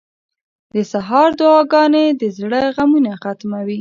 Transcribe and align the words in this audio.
•د 0.73 0.75
سهار 0.91 1.29
دعاګانې 1.39 2.05
د 2.21 2.23
زړه 2.37 2.61
غمونه 2.75 3.11
ختموي. 3.21 3.69